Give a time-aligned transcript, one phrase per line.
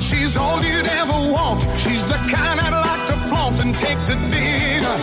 [0.00, 1.62] She's all you'd ever want.
[1.78, 4.96] She's the kind I'd like to flaunt and take to dinner.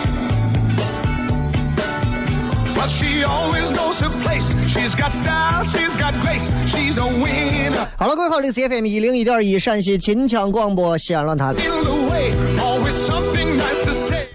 [2.74, 4.54] But she always knows her place.
[4.68, 6.52] She's got style, she's got grace.
[6.66, 7.86] She's a winner.
[7.96, 11.54] 好了，各位好，这是 FM 一零一点一陕西秦腔广播西安论坛.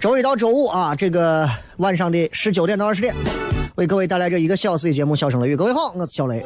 [0.00, 3.14] 周一到周五啊，这个晚上的十九点到二十点，
[3.76, 5.54] 为各位带来这一个小时的节目《笑声雷雨》。
[5.56, 6.44] 各位好，我是小雷。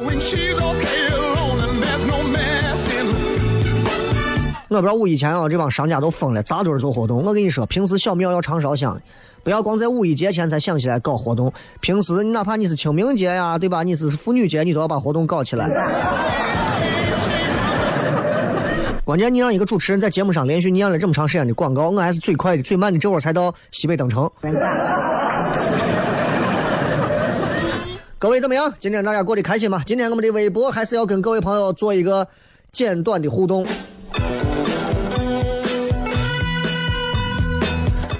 [4.68, 7.24] 我不知道五一前啊，这帮商家都疯了，扎堆做活动。
[7.24, 9.00] 我跟你说，平时小庙要常烧香，
[9.42, 11.50] 不要光在五一节前才想起来搞活动。
[11.80, 13.82] 平时哪怕你是清明节呀，对吧？
[13.82, 15.70] 你是妇女节，你都要把活动搞起来。
[19.06, 24.30] 关键你让一个主持人在节目上连续念了这么长时间的广告，我还是最快的、最慢的，这会儿才到西北登城。
[28.18, 28.70] 各位怎么样？
[28.78, 29.82] 今天大家过得开心吗？
[29.86, 32.28] 今天我们的微博还是要跟各位朋友做一个
[32.70, 33.66] 简短的互动。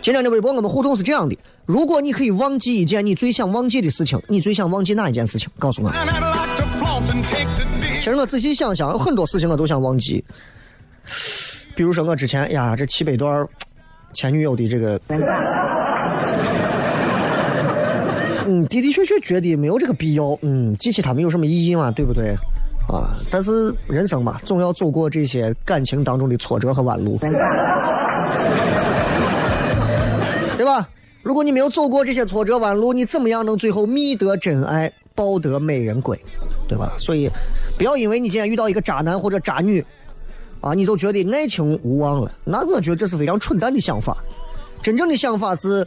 [0.09, 1.37] 今天的微博我们互动是这样的：
[1.67, 5.51] 如果你可以忘记一件你最想忘记的事情，你最想忘记哪一件事情？
[5.59, 5.93] 告诉我。
[8.01, 10.25] 其实我仔细想想，有很多事情我都想忘记。
[11.77, 13.47] 比如说我之前呀，这七百段
[14.15, 14.99] 前女友的这个，
[18.47, 22.35] 嗯，的的确确觉得没有这个必要，嗯，记起他们有什么意义嘛，对不对？
[22.91, 27.29] 啊，但是人生嘛，总要走过这些感情当中的挫折和弯路，对
[30.69, 30.89] 吧？
[31.23, 36.19] 如果你没有走过这些挫折弯路，你怎么样能最后觅得真爱，抱得美人归，
[36.69, 36.95] 对吧？
[36.97, 37.29] 所以，
[37.77, 39.85] 不要因为你今天遇到一个渣男或者渣女，
[40.61, 42.33] 啊，你就觉得爱情无望了。
[42.45, 44.17] 那我觉得这是非常蠢蛋的想法。
[44.81, 45.87] 真正的想法是，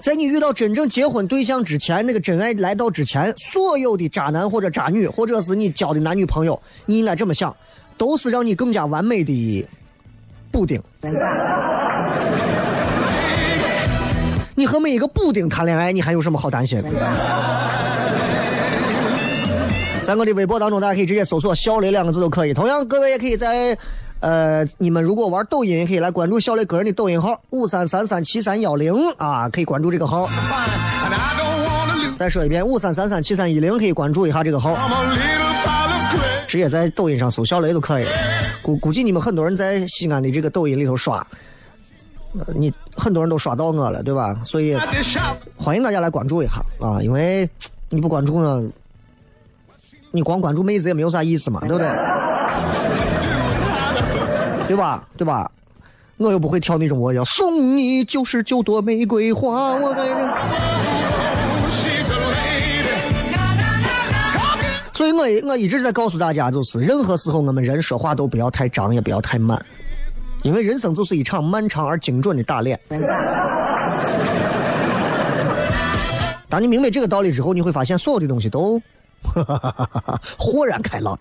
[0.00, 7.54] 在你遇到真正结婚对象之前，那个真爱来到之前，所有的渣男或者渣女，或者是你交的男女朋友，你应该这么想，
[7.98, 9.68] 都是让你更加完美的
[10.52, 10.80] 补丁。
[14.60, 16.90] 你和每一个补丁谈恋爱，你还有什么好担心的？
[20.02, 22.52] 在我的微博当中，大家可以直接搜索“小雷”两个字都可以。
[22.52, 23.74] 同样，各位也可以在，
[24.20, 30.28] 呃，你们如果玩抖音，也可以来关注小雷个人的抖音号五三三三七三幺零啊，可以关注这个号。
[32.14, 34.76] 再说一遍，五三三三七三一零可以关注一下这个号，
[36.46, 38.04] 直接在抖音上搜小雷就可以。
[38.60, 41.26] 估估计你们很多人在西安的这个抖音里头刷，
[42.38, 44.40] 呃你很多人都刷到我了，对吧？
[44.44, 44.76] 所以
[45.56, 47.48] 欢迎大家来关注一下啊，因为
[47.88, 48.62] 你不关注呢，
[50.12, 51.88] 你光关注妹子也没有啥意思嘛，对不对？
[54.68, 55.04] 对吧？
[55.16, 55.50] 对吧？
[56.18, 60.02] 我又不会跳那种我要送你九十九朵玫瑰花，我该。
[61.70, 63.34] She's a lady.
[64.30, 69.58] Talking 所以我我一直在告诉大家，就是任何时候我们人说话都不要太张，也不要太慢，
[70.42, 72.78] 因为人生就是一场漫长而精准的打脸。
[76.48, 78.80] 当你明白这个道理之后，你会发现所有的东西都
[80.38, 81.18] 豁然开朗。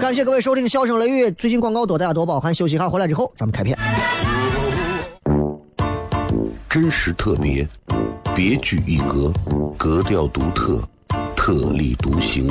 [0.00, 2.54] 感谢各位收听《笑声雷雨》，最近广告多，大家多包涵。
[2.54, 3.76] 休息一下，回来之后咱们开片。
[6.68, 7.68] 真实特别，
[8.34, 9.30] 别具一格，
[9.76, 10.82] 格调独特，
[11.36, 12.50] 特立独行，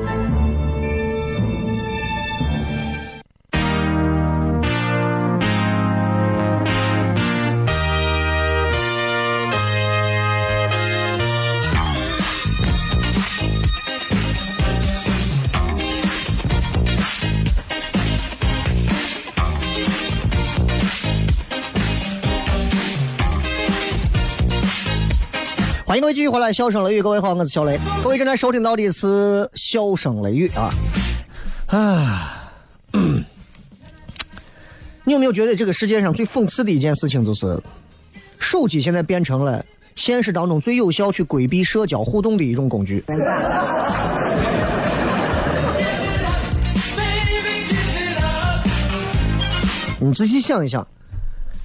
[26.01, 27.79] 迎各位继续回来，笑声雷雨，各位好，我是小雷。
[28.03, 30.71] 各位正在收听到的是笑声雷雨啊
[31.67, 32.51] 啊！
[32.93, 33.23] 嗯
[35.05, 37.61] 你有没有觉得这个世界上最讽刺的一件事情，就是
[38.39, 39.63] 手机现在变成了
[39.95, 43.03] 现实当中最有效去规避社交互动的一种工具？
[49.99, 50.87] 你仔细想一想，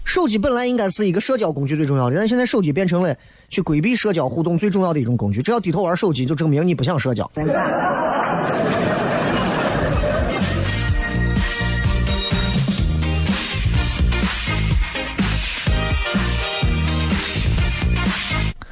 [0.05, 3.17] 手机本来应该是一个社交工具最重要的，但现在手机变成了
[3.49, 5.43] 去规避社交互动最重要的一种工具。
[5.43, 7.31] 只要低头玩手机，就证明你不想社交。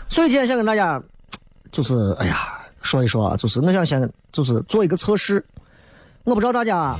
[0.08, 1.02] 所以今天想跟大家，
[1.72, 5.44] 就是哎呀，说一说啊，就是我想先就是做一个测试，
[6.22, 6.94] 我不知道大家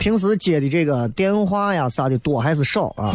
[0.00, 3.14] 平时接的这个电话呀啥的多还是少啊？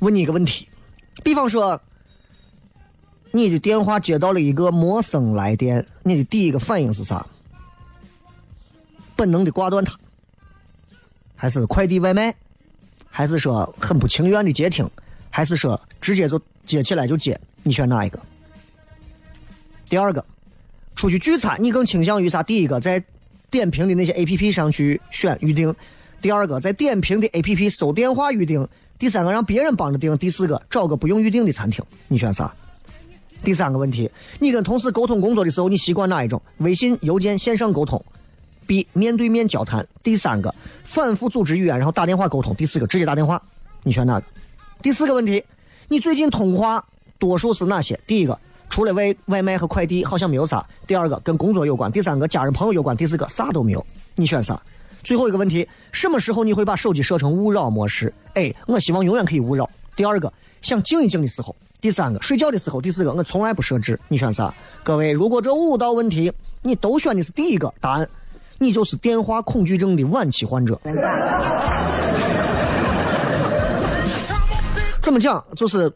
[0.00, 0.68] 问你一个问题，
[1.22, 1.80] 比方说，
[3.30, 7.26] 你的电话接到了一个陌生来电，你的第一个反应是啥？
[9.14, 9.94] 本能的挂断它，
[11.36, 12.34] 还是快递外卖？
[13.10, 14.88] 还是说很不情愿的接听？
[15.28, 17.38] 还是说直接就接起来就接？
[17.62, 18.18] 你选哪一个？
[19.88, 20.24] 第二个，
[20.96, 22.42] 出去聚餐，你更倾向于啥？
[22.42, 23.04] 第一个，在
[23.50, 25.70] 点评的那些 A P P 上去选预定；
[26.22, 28.64] 第二个，在点评的 A P P 搜电话预定；
[29.00, 31.82] 第三个，让别人帮着订；第四个，找个不用预定的餐厅。
[32.06, 32.52] 你选啥？
[33.42, 36.40] 第三个问题，你跟同事沟通工作的时候，你习惯哪一种？
[36.58, 38.04] 微信、邮件、线上沟通
[38.66, 38.86] ？B.
[38.92, 39.88] 面对面交谈。
[40.02, 40.54] 第三个，
[40.84, 42.54] 反复组织语言，然后打电话沟通。
[42.54, 43.42] 第四个，直接打电话。
[43.82, 44.26] 你选哪个？
[44.82, 45.42] 第四个问题，
[45.88, 46.84] 你最近通话
[47.18, 47.98] 多数是哪些？
[48.06, 50.62] 第一个，除了外外卖和快递，好像没有啥。
[50.86, 51.90] 第二个，跟工作有关。
[51.90, 52.94] 第三个，家人朋友有关。
[52.94, 53.86] 第四个，啥都没有。
[54.14, 54.60] 你选啥？
[55.02, 58.54] 最后一个问题，什么时候你会把手机设成勿扰模式？A.
[58.66, 59.68] 我希望永远可以勿扰。
[59.96, 61.54] 第二个，想静一静的时候。
[61.80, 62.80] 第三个，睡觉的时候。
[62.80, 63.98] 第四个，我从来不设置。
[64.08, 64.54] 你选啥？
[64.82, 66.30] 各位，如果这五道问题
[66.62, 68.08] 你都选的是第一个答案，
[68.58, 70.78] 你就是电话恐惧症的晚期患者。
[75.00, 75.42] 怎么讲？
[75.56, 75.90] 就是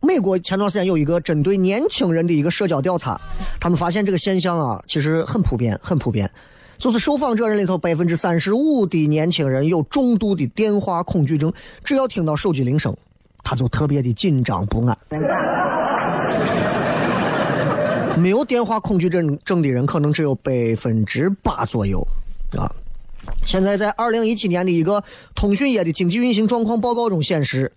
[0.00, 3.18] 美国前段时间有一个针对年轻人的一个社交调查，
[3.58, 6.30] 他们发现这个现象啊，其实很普遍，很普遍。
[6.80, 11.52] 就是受访者人里头百分之三十五的年轻人有重度的电话恐惧症，
[11.84, 12.96] 只要听到手机铃声，
[13.44, 14.98] 他就特别的紧张不安。
[18.18, 22.00] 没有电话恐惧症症的人可能只有百分之八左右，
[22.56, 22.72] 啊。
[23.44, 27.70] 现在在二零一七年的一个通讯业的经济运行状况报告中显示，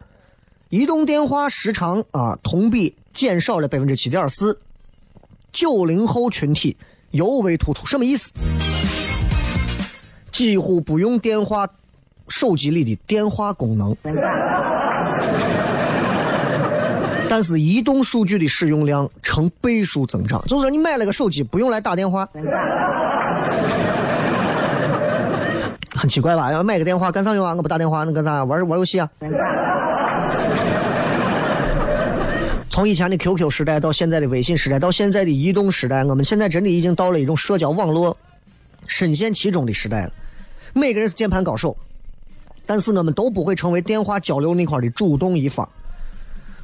[0.70, 4.62] 移动电话时长啊同比减少了百分之七点四，
[5.52, 6.78] 九零后群体
[7.12, 7.86] 尤为突出。
[7.86, 8.32] 什么意思？
[10.34, 11.66] 几乎不用电话，
[12.28, 13.96] 手机里的电话功能，
[17.30, 20.44] 但是移动数据的使用量呈倍数增长。
[20.48, 22.28] 就是，你买了个手机，不用来打电话。
[25.96, 26.52] 很奇怪吧？
[26.52, 27.54] 要买个电话干啥用啊？
[27.56, 28.44] 我不打电话能干啥？
[28.44, 29.10] 玩玩游戏啊？
[32.70, 38.18] 从以前的 QQ 时代到现在的微信时代，到现在的移动时代，我们现在真的已经到了一种社交网络
[38.88, 40.12] 深陷其中的时代了。
[40.74, 41.76] 每个人是键盘高手，
[42.66, 45.68] 但是我们都不会成为电话交流那块的主动一方。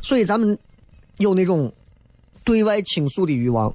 [0.02, 0.58] 所以咱们
[1.18, 1.72] 有那种
[2.44, 3.74] 对外倾诉的欲望，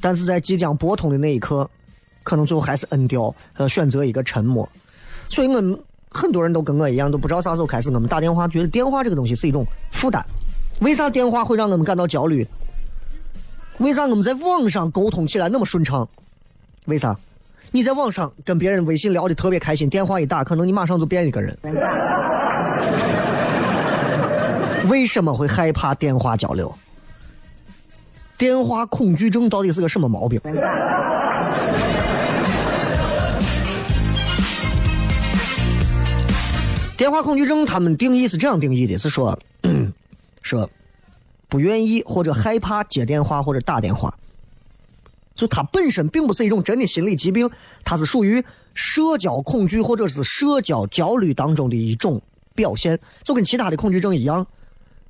[0.00, 1.68] 但是在即将拨通的那一刻，
[2.22, 4.68] 可能最后还是摁掉，呃，选择一个沉默。
[5.28, 5.78] 所以我们
[6.10, 10.24] 很多人都跟我一样，都不知道啥时候开始，我们打电话觉得电话这个东西是一种负担。
[10.80, 12.46] 为啥电话会让我们感到焦虑？
[13.78, 16.06] 为啥我们在网上沟通起来那么顺畅？
[16.86, 17.16] 为啥？
[17.72, 21.56] 你在网上跟别人微信聊的特别开心，电话一打，可能你马上就变一个人。
[24.88, 26.74] 为什么会害怕电话交流？
[28.36, 30.40] 电话恐惧症到底是个什么毛病？
[36.96, 39.38] 电话恐惧症，他们定义是这样定义的：是说，
[40.42, 40.68] 说
[41.48, 44.12] 不愿意或者害怕接电话或者打电话，
[45.34, 47.48] 就它本身并不是一种真的心理疾病，
[47.84, 48.44] 它是属于
[48.74, 52.20] 社交恐惧或者是社交焦虑当中的一种
[52.54, 54.46] 表现，就跟其他的恐惧症一样，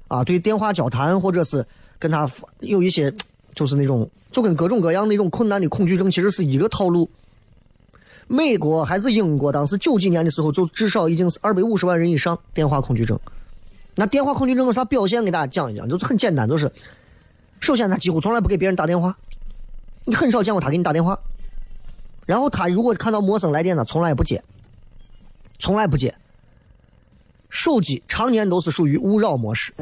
[0.09, 1.67] 啊，对电话交谈或者是
[1.99, 2.29] 跟他
[2.61, 3.13] 有一些
[3.55, 7.09] 就是那种就跟各种各样那种困难的恐惧症其实是一个套路。
[8.33, 13.19] 美国还是英国，当时九几年的时候，就至少已经是二百五十万人以上电话恐惧症。
[13.97, 15.25] 那电话恐惧症有啥表现？
[15.25, 16.71] 给大家讲一讲，就是很简单，就是
[17.59, 19.19] 首先他几乎从来不给别人打电话，
[20.05, 21.19] 你很少见过他给你打电话。
[22.27, 24.43] 然后他如果看到陌生来电呢，从来不接，
[25.59, 26.15] 从来不接。
[27.49, 29.73] 手机常年都是属于勿扰模式。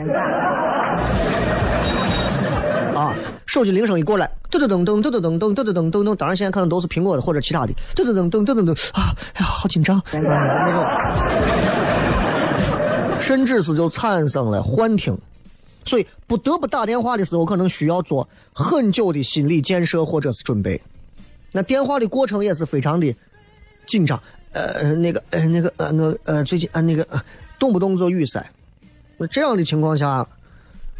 [2.94, 3.14] 啊，
[3.46, 10.84] 手机铃声一过来，噔噔噔噔噔噔噔噔噔噔噔噔，当然现在可能都是苹果的或者其他的，噔噔噔噔噔噔噔啊，哎呀，好紧张，那种，
[13.20, 15.16] 甚至是就产生了幻听，
[15.88, 20.80] 所以不得不打电话的时候，可能需要做很久的心理建设或者是准备，
[21.50, 23.12] 那电话的过程也是非常的
[23.86, 27.20] 紧张，呃，那个呃那个呃我呃最近呃那个呃
[27.58, 28.48] 动不动就语塞，
[29.16, 30.24] 那这样的情况下。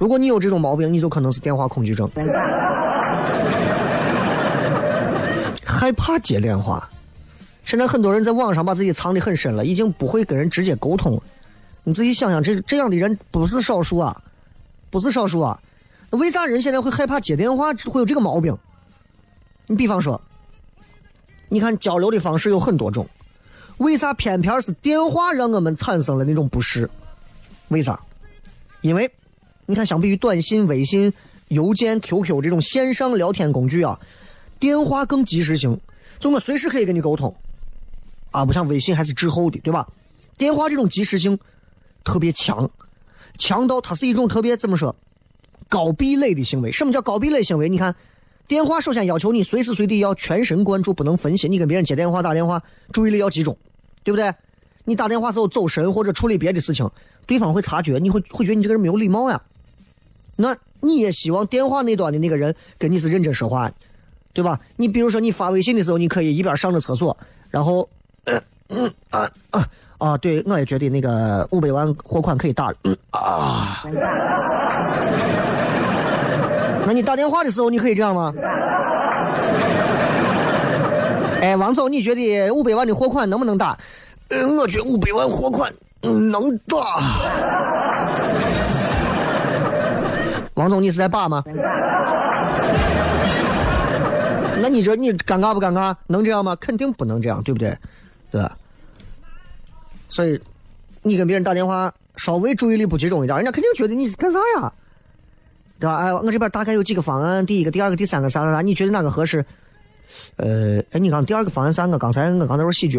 [0.01, 2.09] 如果你有这种毛病，你就可能是电话恐惧症，
[5.65, 6.89] 害怕接电话。
[7.65, 11.23] 现在很多人在网上把自己藏得很深了，已经不会跟人直接沟通了。
[11.83, 14.17] 你自己想想，这这样的人不是少数啊，
[14.91, 15.61] 不是少数啊。
[16.11, 18.57] 为啥人现在会害怕接电话，会有这个毛病？
[19.67, 20.21] 你比方说，
[21.49, 23.07] 你看交流的方式有很多种，
[23.77, 26.89] 为啥偏偏是电话让我们产生了那种不适？
[27.69, 28.01] 为啥？
[28.81, 29.11] 因为。
[29.71, 31.13] 你看，相比于短信、微信、
[31.49, 34.01] 邮件、QQ 这种线上聊天工具啊，
[34.59, 35.79] 电话更及时性，
[36.19, 37.37] 就我随时可以跟你沟通，
[38.31, 39.87] 啊，不像微信还是滞后的，对吧？
[40.39, 41.39] 电话这种及时性
[42.03, 42.71] 特别强，
[43.39, 44.95] 强盗它是一种特别怎么说
[45.69, 46.71] 高壁垒的行为。
[46.71, 47.69] 什么叫高壁垒行为？
[47.69, 47.95] 你看，
[48.47, 51.51] 电话首先要求你随时随地要全神贯注，不能分心。
[51.51, 53.57] 你跟别人接电话、打电话，注意力要集中，
[54.03, 54.35] 对不对？
[54.85, 56.91] 你打电话时候走神或者处理别的事情，
[57.27, 59.41] 对方会察觉，你会会觉得你这个人没有礼貌呀。
[60.37, 63.71] 那你也希望电话那端的那个人跟你是认真说话，
[64.33, 64.59] 对吧？
[64.77, 67.15] 你比如说你发微信的时候，你可以一边上着厕所，
[67.51, 67.87] 然后，
[68.25, 69.69] 嗯嗯啊啊
[69.99, 70.17] 啊！
[70.19, 73.85] 对，我也觉得那个五百万货款可以打了，嗯啊。
[76.87, 78.33] 那你打电话的时候，你可以这样吗？
[81.41, 83.77] 哎，王总，你觉得五百万的货款能不能打？
[84.31, 86.77] 嗯，我觉得五百万货款嗯能打。
[90.55, 91.43] 王总，你是在把吗？
[94.61, 95.95] 那你这你尴尬不尴尬？
[96.07, 96.57] 能这样吗？
[96.61, 97.77] 肯定不能这样，对不对？
[98.31, 98.57] 对吧？
[100.09, 100.41] 所以
[101.03, 104.73] 你跟别人打电话，稍微注意力不集中一点，人家肯定觉得你是干啥呀？
[105.79, 105.97] 对吧？
[105.99, 108.63] 哎，我这边大概有几个方案，第一个、第二个、第三个，啥啥啥？
[108.63, 109.45] 你觉得哪个合适？
[110.37, 112.99] 呃，哎，你刚第二个方案三个，刚才我刚才说喜剧，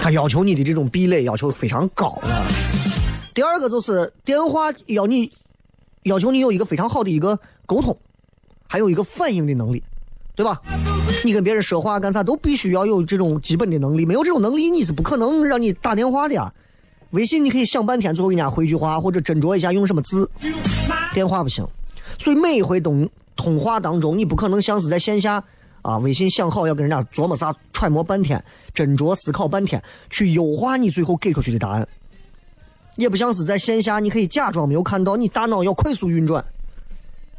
[0.00, 2.44] 他要求你的这种壁垒要求非常高啊。
[3.32, 5.30] 第二个就是电话要你
[6.02, 7.96] 要求你有一个非常好的一个沟通，
[8.66, 9.80] 还有一个反应的能力，
[10.34, 10.60] 对吧？
[11.24, 16.52] 你跟别人说话干啥都必须要有这种基本的能力，没有这种能力你是不可能让你打电话的呀。
[17.10, 20.30] 微信你可以想半天，最后给人家回句话或者斟酌一下用什么字，
[21.12, 21.66] 电话不行。
[22.18, 25.42] 所以每一回通通话当中，你不可能像是在线下
[25.82, 28.42] 啊，微信想好要跟人家琢磨啥，揣摩半天，
[28.74, 31.86] 斟酌思考半天，去优化你最后给出去的答案。
[32.96, 36.44] 也不像是在线下，你可以假装没有看到，你大脑要快速运转，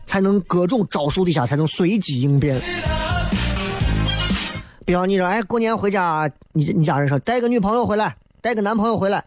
[0.06, 2.62] 才能各种招数底下才能随机应变。
[4.86, 9.24] 比方你说，哎，过年回家，你你家人说带个女朋友回来，带个男朋友回来，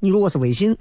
[0.00, 0.76] 你如果是微信，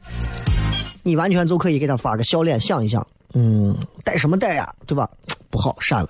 [1.03, 5.09] 你完全就可以给他发个笑脸，想一想，嗯，带什么带呀，对吧？
[5.49, 6.09] 不好，删了。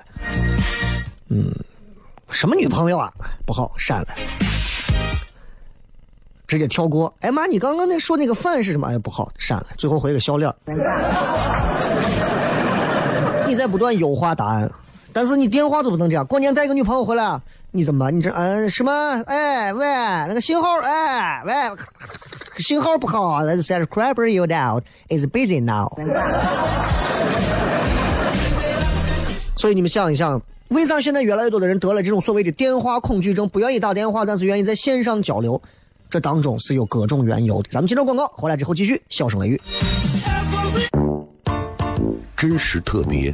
[1.29, 1.51] 嗯，
[2.29, 3.11] 什么女朋友啊？
[3.45, 4.07] 不好，删了。
[6.45, 7.11] 直接跳过。
[7.21, 8.87] 哎妈，你刚刚那说那个饭是什么？
[8.87, 9.67] 哎，不好，删了。
[9.77, 10.53] 最后回个笑脸。
[13.47, 14.71] 你在不断优化答案，
[15.13, 16.25] 但是你电话就不能这样。
[16.25, 17.39] 过年带个女朋友回来，
[17.71, 18.09] 你怎么？
[18.09, 18.91] 你这嗯什么？
[19.27, 19.85] 哎喂，
[20.27, 21.53] 那个信号哎喂，
[22.57, 23.43] 信号不好。
[23.43, 25.87] Let's subscribe you now is busy now。
[29.55, 35.61] 所以你们想一想，为啥现在越来越多的人得了这种所谓的电话恐惧症，不愿意打电话，但是愿意在线上交流？
[36.09, 37.69] 这当中是有各种缘由的。
[37.71, 39.61] 咱们接着广告，回来之后继续笑声雷雨。
[42.35, 43.33] 真实特别，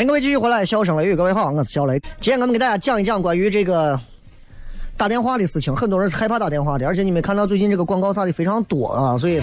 [0.00, 2.00] 欢迎各位继续回来，笑声雷雨，各位好，我是小雷。
[2.22, 4.00] 今天我们给大家讲一讲关于这个
[4.96, 5.76] 打电话的事情。
[5.76, 9.42] 很多人是害怕打电话的，而且你们看到最近这个广告啥的非常多啊，所以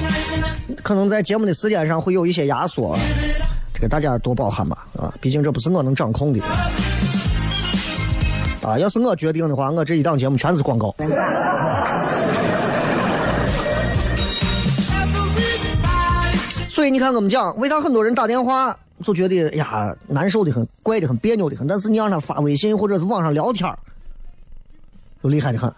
[0.81, 2.97] 可能在节目的时间上会有一些压缩，
[3.71, 6.43] 这个大家多包涵吧啊，毕竟这不是我能掌控的
[8.63, 8.79] 啊。
[8.79, 10.91] 要是我决定的话，我这一档节目全是广告。
[16.67, 21.67] 所以你看，我们讲为啥很多人打电话就觉得呀难受的很，怪的很，别扭的很。
[21.67, 23.71] 但是你让他发微信或者是网上聊天
[25.21, 25.71] 就厉害的很。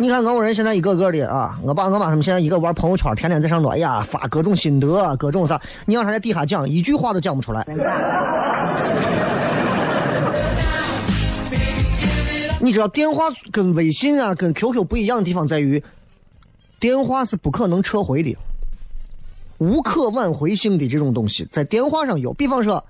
[0.00, 5.60] 你看俄国人现在一个个的啊，我爸我妈他们现在一个玩朋友圈，天天在上头，哎呀发各种心得，各种啥。
[5.86, 7.64] 你让他在底下讲一句话都讲不出来。
[12.60, 15.82] 你知道电话跟微信啊、跟 QQ 不一样的地方在于，
[16.80, 18.36] 电话是不可能撤回的。
[19.62, 22.32] 无可挽回性的这种东西，在电话上有。
[22.32, 22.84] 比方说，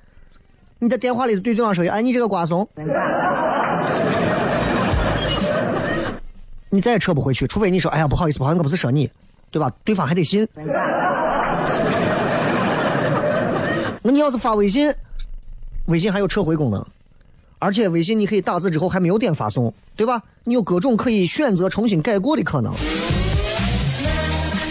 [0.79, 2.67] 你在电话里对对方说：“哎，你这个瓜怂。”
[6.71, 9.11] 你再也撤不回去，除非你说：“哎呀，不好意思，不好意思，我不是说你，
[9.51, 10.49] 对吧？”对方还得信。
[14.03, 14.91] 那你要是发微信，
[15.89, 16.83] 微信还有撤回功能，
[17.59, 20.23] 而且微信你可以打字之后还没有点发送，对吧？
[20.45, 22.73] 你有各种可以选择重新改过的可能。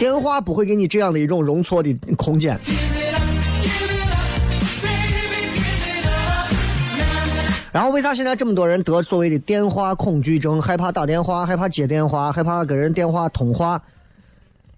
[0.01, 2.59] 电话不会给你这样的一种容错的空间。
[7.71, 13.79] 然后为啥现在这么多人得所谓的电话恐惧症，害怕打电话，害怕接电话，害怕跟人电话通话？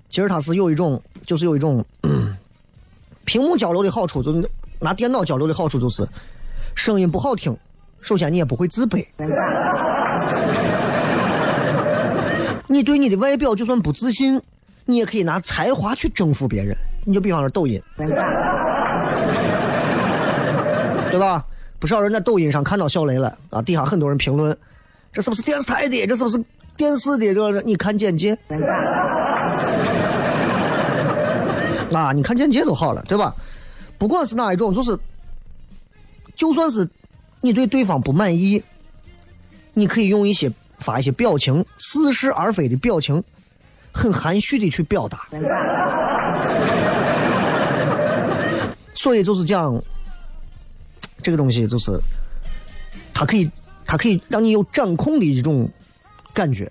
[0.10, 2.36] 其实它是有一种，就是有一种，嗯、
[3.24, 4.44] 屏幕交流的好处，就
[4.82, 6.06] 拿电脑交流的好处就是
[6.76, 7.56] 声音不好听，
[8.02, 9.06] 首先你也不会自卑。
[12.68, 14.42] 你对你的外表就算不自信。
[14.86, 17.82] 你也可以拿才华去征服别人，你就比方说抖音，
[21.10, 21.46] 对吧？
[21.80, 24.58] 不少人在抖音上看到小雷了啊，底下很多人评论，
[25.12, 26.08] 这是不是电视台的？
[26.08, 26.44] 这是不是
[26.78, 27.34] 电视的？
[27.36, 28.38] 就是你看简介，
[31.94, 33.36] 啊，你看简介就好了，对吧？
[33.98, 34.98] 不管是哪一种，就是
[36.36, 36.90] 就算是
[37.42, 38.64] 你对对方不满意，
[39.74, 43.24] 你可以用一些发一些表情，似是而非的表情。
[43.94, 45.28] 很含蓄的去表达，
[48.96, 49.80] 所以就是讲，
[51.22, 51.92] 这个东西就是，
[53.14, 53.50] 它可以，
[53.86, 55.70] 它可以让你有掌控的一种
[56.34, 56.70] 感觉，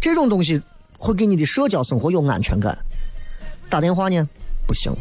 [0.00, 0.60] 这种东西
[0.98, 2.76] 会给你的社交生活有安全感。
[3.70, 4.28] 打电话呢
[4.66, 4.92] 不行，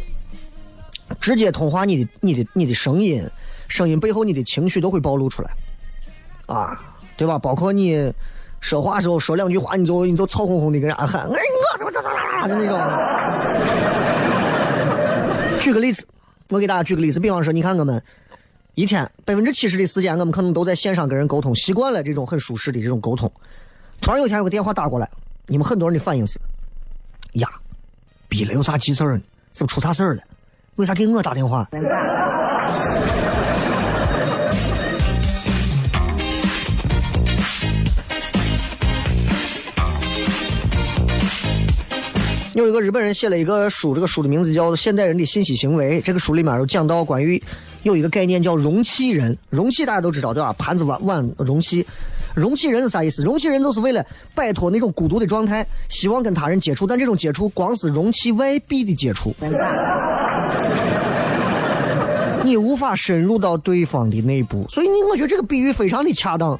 [1.19, 3.27] 直接通话，你的、你的、你的声音，
[3.67, 5.51] 声音背后你的情绪都会暴露出来，
[6.45, 6.79] 啊，
[7.17, 7.39] 对吧？
[7.39, 8.13] 包括你。
[8.63, 12.79] 说话时候说两句话，你就你就吵哄哄的跟人家喊，哎，我怎么怎么怎么就那种。
[15.59, 16.07] 举个例子，
[16.47, 18.01] 我给大家举个例子，比方说，你看我们
[18.75, 23.29] 一天百分之七十的时间，我们可能都在线上跟人沟通，习惯了这种很舒适的这种沟通。
[23.99, 25.09] 突然有一天有个电话打过来，
[25.47, 26.39] 你们很多人的反应是：
[27.33, 27.49] 呀，
[28.29, 29.23] 逼了有啥急事儿呢？
[29.53, 30.21] 是不是出啥事儿了？
[30.77, 31.67] 为啥给我打电话？
[42.53, 45.99] 有一个日本人写了一个书，这个书的名字叫《现代人的信息行为》。
[46.05, 47.41] 这个书里面有讲到关于
[47.81, 50.53] 有一个概念叫容器人，容器大家都知道对吧？
[50.53, 51.83] 盘子碗碗容器，
[52.35, 53.23] 容器人是啥意思？
[53.23, 59.35] 容器人就是为了摆脱那种孤独的状态，希望跟他人接触，但这种接触光是容器外壁的接触，
[62.43, 64.63] 你无法深入到对方的内部。
[64.67, 66.59] 所以你我觉得这个比喻非常的恰当。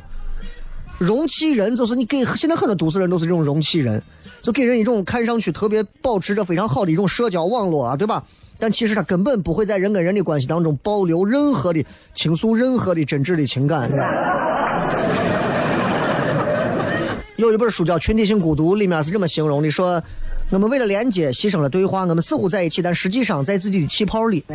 [1.00, 4.02] 容器人就是你给现在很多都市人都是这种容器人，
[4.42, 8.24] 就给人一种看上去特别保持着非常好的一种社交网络啊，对吧？
[8.60, 11.84] 但其实他根本不会在人跟人的关系当中保留任何的
[12.16, 13.92] 倾诉任何的真挚的情感。
[17.36, 20.02] 有一本书叫《群体性孤独》，里面是这么形容的：说
[20.52, 24.46] 我们为了连接牺牲了对话，我们似乎在一起，但实际上在自己的气泡里。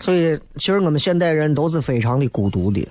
[0.00, 2.86] 所以，其实我们现代人都是非常的孤独的，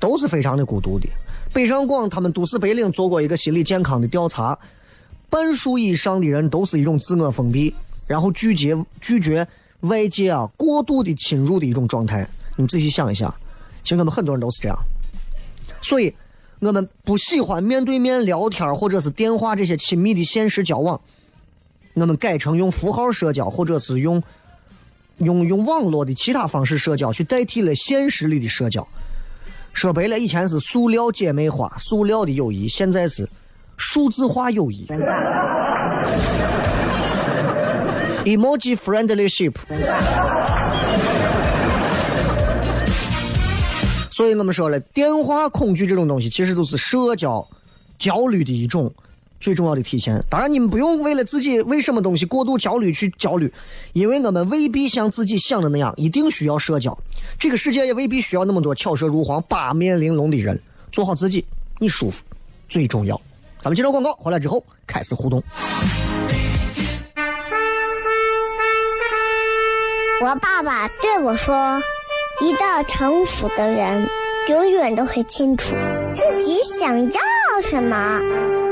[0.00, 1.06] 都是非常的孤独的。
[1.52, 4.58] 北上广他们都市白领做过一个心理健康的调查，
[5.28, 7.74] 半数以上的人都是一种自我封闭，
[8.08, 9.46] 然后拒绝拒绝
[9.80, 12.26] 外界啊过度的侵入的一种状态。
[12.56, 13.32] 你们仔细想一想，
[13.84, 14.78] 其实我们很多人都是这样。
[15.82, 16.14] 所以，
[16.60, 20.98] 我们不喜欢面对面聊天或者是电话这些亲密的现实交往，
[21.92, 24.22] 我们改成用符号社交或者是用。
[25.22, 28.86] 用用网络的其他方式社交，去代替了现实里的社交。
[29.72, 33.28] 说白了，以前是塑料姐妹花、塑料的友谊，现在是
[33.76, 34.86] 数字化友谊。
[38.24, 39.54] Emoji friendlyship。
[44.10, 47.48] 所以我们说了，电话恐惧这种东西，其实都是社交
[47.98, 48.92] 焦虑的一种。
[49.42, 53.52] 最重要的体现，当然你们不用为了自己为什么东西过度焦虑去焦虑，
[53.92, 56.96] 因为我们未必像自己想的那样，一定需要社交。
[57.40, 60.58] 这个世界也未必需要那么多巧舌如簧、八面玲珑的人。
[60.92, 61.44] 做好自己，
[61.80, 62.22] 你舒服
[62.68, 63.20] 最重要。
[63.60, 65.42] 咱们接着广告，回来之后开始互动。
[70.22, 71.82] 我爸爸对我说
[72.40, 74.08] ：“一个成熟的人，
[74.48, 75.74] 永远都会清楚
[76.12, 77.20] 自己想要
[77.68, 78.20] 什么。”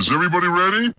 [0.00, 0.94] Is everybody ready?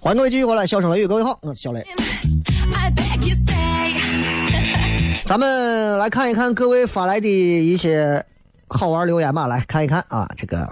[0.00, 1.82] 欢迎各位继续回来，笑声雷雨，各位好，我是小雷。
[5.26, 8.24] 咱们来看一看各位发来的一些。
[8.68, 10.68] 好玩留言吧，来看一看啊，这个。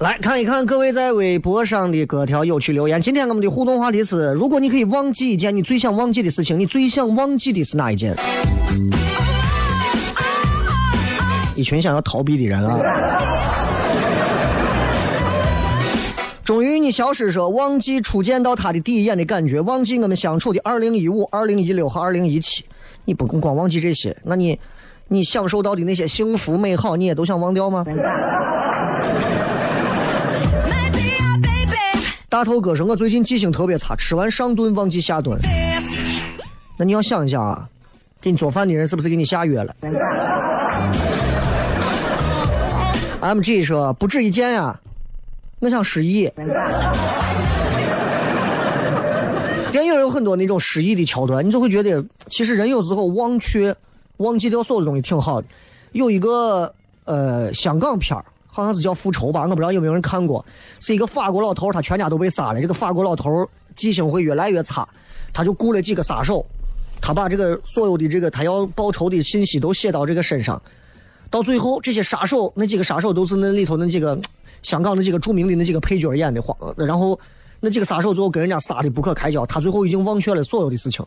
[0.00, 3.00] 来看一看各位在微博上的各条有趣留言。
[3.00, 8.12] 今天我们的互动话题是：如果你可以忘记一件你最想忘记的事情，你最想忘记的是哪一件？
[11.54, 13.31] 一群想要逃避的人啊。
[16.82, 22.64] 你消失说忘记初见到他的第一眼的感觉，忘记我们相处的二零一五、二零一六和二零一七。
[23.04, 24.58] 你不光忘记这些，那你
[25.06, 27.86] 你享受到的那些幸福美好，你也都想忘掉吗？
[32.28, 35.38] 大头哥说，我最近记性特别差，吃完上顿忘记下顿。
[36.76, 37.68] 那你要想一想啊，
[38.20, 39.72] 给你做饭的人是不是给你下药了？
[43.20, 44.80] MG 说不止一件呀。
[45.62, 46.28] 我想失忆。
[49.70, 53.72] 电影有很多那种失忆的桥段，你就会觉得，其实人有时候忘却、
[54.16, 55.46] 忘记掉所有东西挺好的。
[55.92, 60.44] 有一个呃香港片儿，好像是叫《复仇》吧，我不知道有没有人看过。
[60.80, 62.60] 是一个法国老头，他全家都被杀了。
[62.60, 64.86] 这个法国老头记性会越来越差。
[65.32, 66.44] 他就雇了几个杀手，
[67.00, 70.60] 他把这个所有的这个他要报仇的信息都写到这个身上。
[71.30, 74.18] 到最后，这些杀手那几个杀手都是那里头那几个
[74.62, 77.18] 香港那几个著名的那几个配角演的，话，然后
[77.60, 81.04] 那几个杀手最后跟人家杀的不可开交，他最后已经忘却了所有的事情。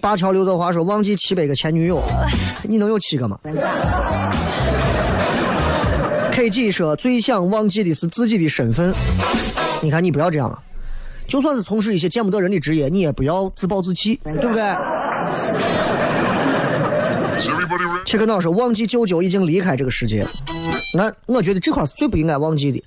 [0.00, 2.02] 大桥刘德华说：“忘记七百个前女友，
[2.62, 3.38] 你能有七个吗
[6.32, 8.94] ？”K G 说：“最想忘记的是自己的身份。”
[9.82, 10.58] 你看，你不要这样啊！
[11.28, 14.62] 就算是从事一些见不得人的职业，你也不要自暴自弃，对不对？
[18.04, 20.24] 切克闹说：“忘记舅舅已经离开这个世界。”
[20.94, 22.82] 那我觉得这块是最不应该忘记的。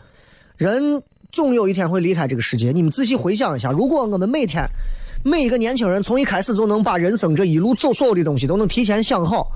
[0.58, 1.02] 人
[1.32, 2.72] 总有一天会离开这个世界。
[2.72, 4.68] 你们仔细回想一下，如果我们每天
[5.24, 9.48] 每一个年轻人从一开始就能把人生这一路走所有的东西都能提前想好，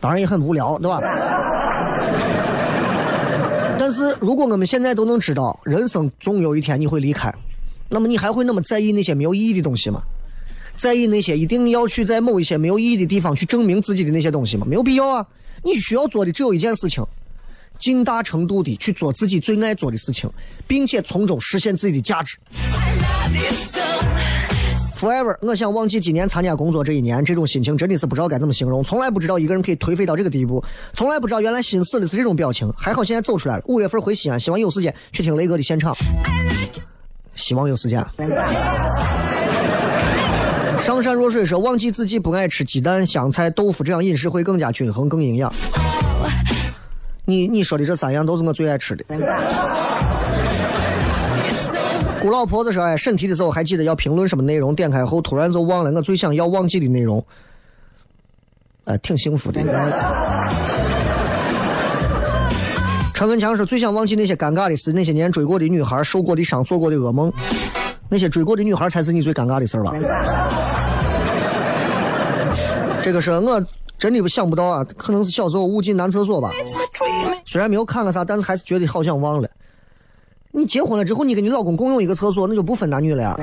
[0.00, 1.00] 当然也很无聊，对吧？
[3.78, 7.32] 但是如果我们现在都能知道人生总有一天你会离开，
[7.90, 10.02] 那么你还会那么在意那些没有意义的东西吗？
[10.76, 14.66] 在意那些一定要去在某一些没有意义的地方去证明自己的那些东西吗？
[14.68, 15.26] 没有必要啊！
[15.62, 17.02] 你需要做的只有一件事情：
[17.78, 20.28] 尽大程度的去做自己最爱做的事情，
[20.66, 22.36] 并且从中实现自己的价值。
[24.98, 28.82] Forever，我想忘记今年参加工作这一年，这种心情真的是不知道该怎么形容。
[28.82, 32.70] 从来不知道一个人可以颓废到这个地步，从来不知道原来心死的是这种表情。
[32.76, 33.62] 还好现在走出来了。
[33.66, 35.96] 五月份回西安，希望有时间去听雷哥的现场。
[37.34, 38.04] 希望有时间。
[40.78, 45.52] 上善若水说：“忘记自己不爱吃鸡蛋、香菜、豆腐，这样饮食会更加均衡、更营养。”
[47.24, 49.04] 你你说的这三样都是我最爱吃的。
[52.20, 54.74] 姑老婆子说：“哎，审题的时候还记得要评论什么内容？
[54.74, 57.24] 点开后突然就忘了我最想要忘记的内容。”
[58.84, 59.62] 哎，挺幸福的。
[63.14, 67.32] 陈文强说：“最想忘记那些尴尬的事，那些年追过的女孩、受过的伤、做过的噩梦。
[68.08, 69.92] 那些追过的女孩才是你最尴尬的事吧？”
[73.02, 73.62] 这个是我
[73.98, 76.50] 真的想不到啊，可能是小时候误进男厕所吧。
[77.44, 79.48] 虽然没有看个啥，但是还是觉得好想忘了。
[80.52, 83.36] 你结婚了之后，你跟你老公共用一个厕所，那就不分男女了呀。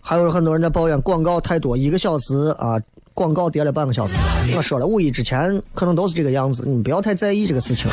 [0.00, 2.80] 还有很多人在抱怨广告太多，一个小时啊，
[3.14, 4.16] 广告叠了半个小时。
[4.56, 7.90] 我说了，五一之前可能都是这个样子，你不要太在意这个事情。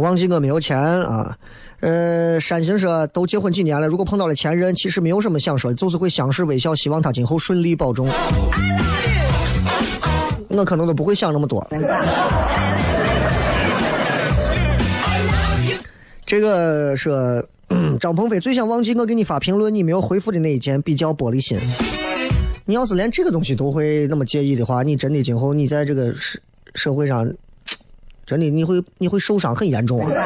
[0.00, 1.36] 忘记我没有钱啊。
[1.80, 8.08] 呃，山行说都结婚几年了，如果碰到了前任，其实没有什么想说，就是会相视微笑，希望他今后顺利保重。
[10.48, 11.66] 我可能都不会想那么多。
[16.24, 17.44] 这个说，
[17.98, 21.58] 张鹏飞最想忘记我给你发评论你没有回复的那一件，比较玻璃心。
[22.64, 26.38] 你要是连这个东西都会那么介意的话，你真的今后你在这个社
[26.74, 27.28] 社会上，
[28.32, 30.10] 真的你会你会受伤很严重啊。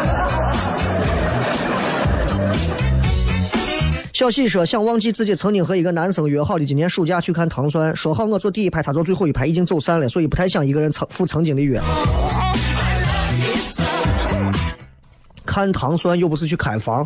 [4.14, 11.82] 小喜说想忘记自己曾经和一个男生约好的今年暑假去看糖蒜，说好我坐第一排，他坐最后一排，已经走散了，所以不太想一个人曾赴曾经的约。
[15.44, 17.04] 看糖蒜又不是去开房，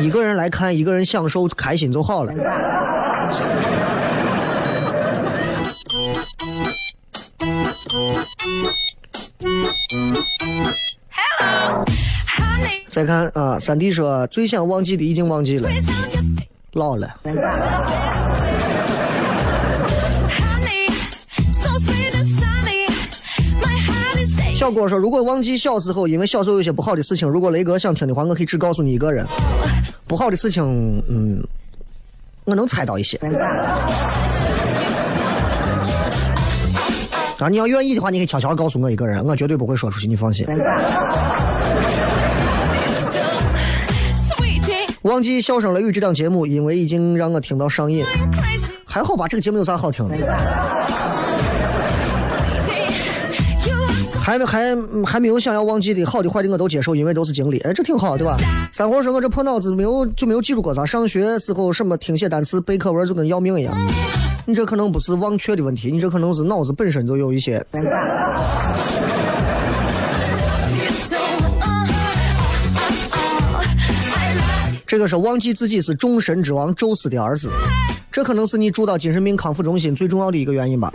[0.00, 2.32] 一个人来看，一个人享受开心就好了。
[12.90, 15.68] 再看啊，三弟说最想忘记的已经忘记了，
[16.72, 17.14] 老了。
[24.56, 29.26] 小郭说，如果忘记小时候，因为小时候有些不好的事情，如果雷哥想听的话，我可以只告诉你一个人。
[30.06, 30.64] 不好的事情，
[31.08, 31.46] 嗯，
[32.44, 33.20] 我能猜到一些。
[37.38, 40.46] 当然，你要愿意的话，你可以悄悄告诉我一个人，我绝对不会说出去，你放心。
[45.02, 48.04] 忘记《笑声雷雨》这档节目，因为已经让我听到上瘾。
[48.84, 50.16] 还好吧，这个节目有啥好听的？
[54.18, 57.58] 还没还还没有想要忘记的，好的坏的我都接受，因为都是经历。
[57.60, 58.36] 哎，这挺好，对吧？
[58.72, 60.84] 三货说，我这破脑子没有就没有记住过啥。
[60.84, 63.72] 上学时候什么听写单词、背课文就跟要命一样。
[64.48, 67.64] 你这可能不是忘却的问题，你这可能是脑子本身就有一些。
[74.86, 77.50] 这个是忘记自己是众神之王宙斯的儿子，
[78.12, 80.92] 这可能是你住到精神病康复中心最重要的一个原因吧。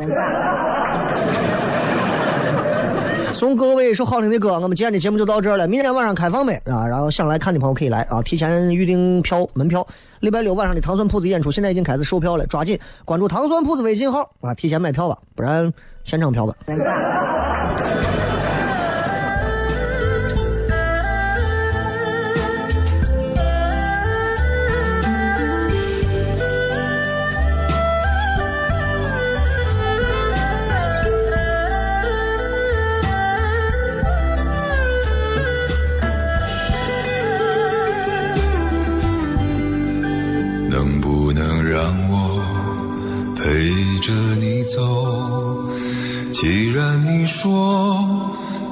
[3.41, 4.53] 送各位一首好听的歌。
[4.59, 6.85] 我们今天的节目就到这儿了，明天晚上开放呗啊？
[6.87, 9.83] 然后想来看的朋友可以来啊，提前预订票门票。
[10.19, 15.73] 礼拜六晚上的糖蒜铺子演出现在已经开始售票了，抓紧关注糖蒜铺子微信号啊，提前买票吧，不然
[16.03, 16.53] 现场票吧。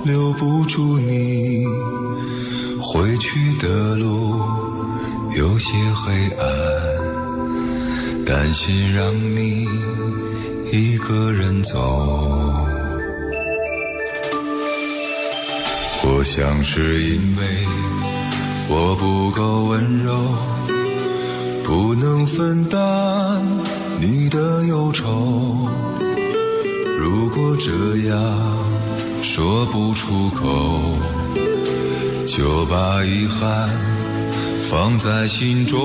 [0.10, 1.64] 留不住你，
[2.82, 4.42] 回去的路
[5.38, 6.46] 有些黑暗，
[8.26, 9.68] 担心让你
[10.72, 11.78] 一个人走。
[16.02, 17.44] 我想是因为
[18.68, 20.16] 我不够温柔。
[21.66, 23.46] 不能分担
[24.02, 25.70] 你的忧愁。
[26.98, 27.70] 如果这
[28.10, 28.18] 样
[29.22, 30.80] 说不出口，
[32.26, 33.70] 就把遗憾
[34.70, 35.80] 放在心中，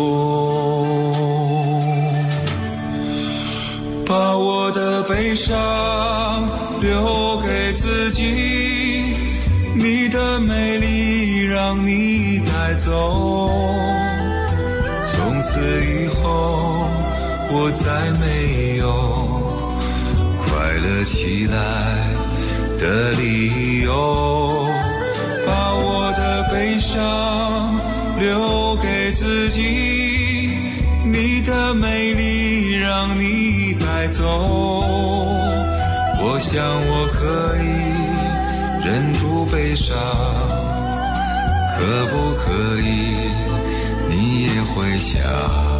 [4.06, 5.54] 把我的悲伤
[6.80, 8.22] 留给自己，
[9.74, 12.90] 你的美丽让你带走。
[15.10, 16.86] 从此以后，
[17.50, 18.86] 我再没有
[20.38, 22.23] 快乐起来。
[22.78, 24.66] 的理由。
[25.46, 27.78] 把我的悲伤
[28.18, 29.60] 留给自己，
[31.04, 34.24] 你的美丽让你带走。
[36.26, 37.22] 我想我可
[37.62, 37.64] 以
[38.87, 39.94] 忍住悲伤，
[41.76, 43.28] 可不可以？
[44.08, 45.73] 你也会想。